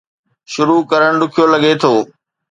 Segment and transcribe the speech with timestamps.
[0.51, 1.93] شروع ڪرڻ ڏکيو لڳي ٿو